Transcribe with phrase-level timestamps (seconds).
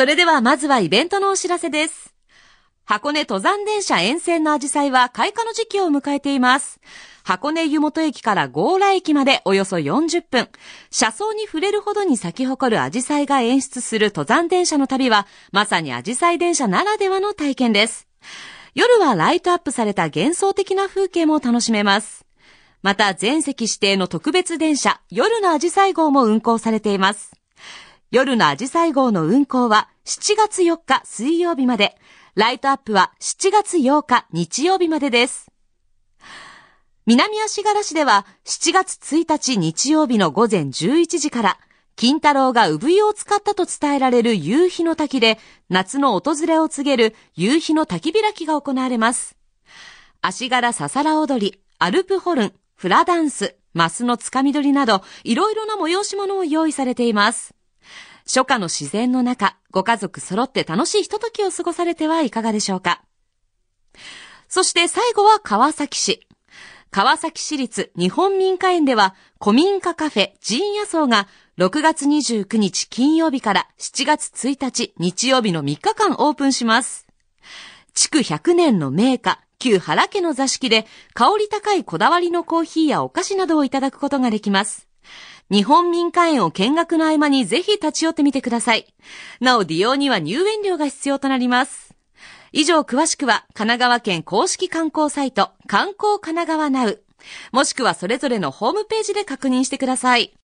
[0.00, 2.14] それではまずはイベントのお知らせです。
[2.86, 6.80] 箱根登山電車沿線のアジサイは開花の時期を迎えています。
[7.22, 10.48] 箱根湯本駅から強羅駅までおよそ40分。
[10.90, 18.08] 車窓に触れるほどに咲き誇るアジサイが演出する登山電車の旅は、まさにアジサイ電車ならではの体験です。
[18.74, 22.24] 夜はライトアップされた幻想的な風景も楽しめます。
[22.80, 27.39] また全席指定の特別電車、夜のアジサイ号も運行されています。
[28.12, 31.96] 夜のアジサイ号の運行は7月4日水曜日まで、
[32.34, 35.48] ライトアップは7月8日日曜日までです。
[37.06, 41.58] 南足柄市では7月1日日曜日の午前11時から、
[41.94, 49.36] 金太郎が産湯を使ったと伝えられる夕日の滝で、夏の訪れを告げる夕日の滝開きが行われます。
[50.20, 57.54] 足柄ささら踊り、アルプホルン、フラダンス、マスのつかみ取りなど、いろいろな催し物を用意されています。
[58.32, 63.02] 初夏の自然の中、ご家族揃って楽しいひとときを過ごされてはいかがでしょうか。
[64.48, 66.28] そして最後は川崎市。
[66.92, 71.26] 川崎市立日本民家園では、古民家カフェ陣野草が
[71.58, 77.08] 6月29日金曜日から7月1日日曜日の3日間オープンします。
[77.94, 84.86] 築100年の名家、旧原家の座敷で香り高いこだわりのコーヒーやお菓子などをいただくことができます。
[85.50, 88.86] 日本民間園を見学の合間にぜひ立ち寄ってみてください。
[89.40, 91.94] なお利用には入園料が必要となります。
[92.52, 97.00] 以上詳しくは神奈川県公式観光サイト観光神奈川ナウ
[97.52, 100.32] もしくはそれぞれのホームページで確認してください。